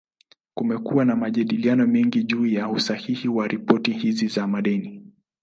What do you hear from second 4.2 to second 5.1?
za madeni.